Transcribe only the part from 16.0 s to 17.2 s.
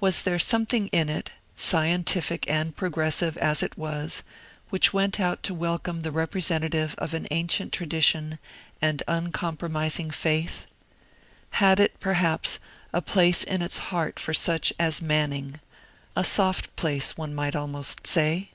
a soft place,